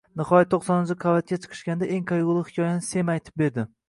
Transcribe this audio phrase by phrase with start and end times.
[0.19, 3.67] Nihoyat, toʻqsoninchi qavatga chiqishganda, eng qaygʻuli hikoyani Sem aytib berdi.